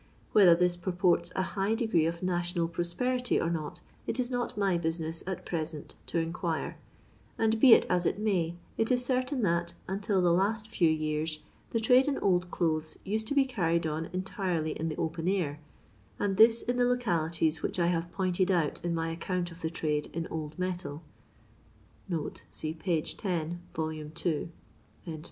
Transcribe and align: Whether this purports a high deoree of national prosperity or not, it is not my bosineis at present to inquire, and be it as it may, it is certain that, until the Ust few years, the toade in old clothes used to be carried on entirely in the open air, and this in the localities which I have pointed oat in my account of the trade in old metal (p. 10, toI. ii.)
Whether 0.31 0.55
this 0.55 0.77
purports 0.77 1.31
a 1.35 1.43
high 1.43 1.75
deoree 1.75 2.07
of 2.07 2.23
national 2.23 2.67
prosperity 2.69 3.39
or 3.39 3.51
not, 3.51 3.81
it 4.07 4.19
is 4.19 4.31
not 4.31 4.57
my 4.57 4.75
bosineis 4.75 5.21
at 5.27 5.45
present 5.45 5.93
to 6.07 6.17
inquire, 6.17 6.79
and 7.37 7.59
be 7.59 7.73
it 7.73 7.85
as 7.87 8.07
it 8.07 8.17
may, 8.17 8.55
it 8.79 8.89
is 8.91 9.05
certain 9.05 9.43
that, 9.43 9.75
until 9.87 10.19
the 10.19 10.33
Ust 10.33 10.69
few 10.69 10.89
years, 10.89 11.37
the 11.69 11.77
toade 11.79 12.07
in 12.07 12.17
old 12.17 12.49
clothes 12.49 12.97
used 13.03 13.27
to 13.27 13.35
be 13.35 13.45
carried 13.45 13.85
on 13.85 14.05
entirely 14.11 14.71
in 14.71 14.89
the 14.89 14.97
open 14.97 15.27
air, 15.27 15.59
and 16.17 16.35
this 16.35 16.63
in 16.63 16.77
the 16.77 16.85
localities 16.85 17.61
which 17.61 17.77
I 17.77 17.85
have 17.85 18.11
pointed 18.11 18.49
oat 18.49 18.83
in 18.83 18.95
my 18.95 19.11
account 19.11 19.51
of 19.51 19.61
the 19.61 19.69
trade 19.69 20.07
in 20.15 20.25
old 20.31 20.57
metal 20.57 21.03
(p. 22.09 23.01
10, 23.03 23.61
toI. 23.75 24.11
ii.) 25.05 25.19